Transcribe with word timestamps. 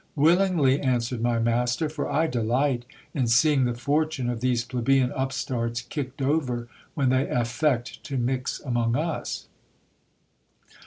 Willingly, 0.15 0.81
answered 0.81 1.21
my 1.21 1.37
mas 1.37 1.75
ter, 1.75 1.87
for 1.87 2.09
I 2.09 2.25
delight 2.25 2.85
in 3.13 3.27
seeing 3.27 3.65
the 3.65 3.75
fortune 3.75 4.31
of 4.31 4.41
these 4.41 4.63
plebeian 4.63 5.11
upstarts 5.11 5.81
kicked 5.83 6.23
over, 6.23 6.67
when 6.95 7.09
they 7.09 7.27
affect 7.29 8.03
to 8.05 8.17
mix 8.17 8.59
among 8.61 8.95
us. 8.95 9.45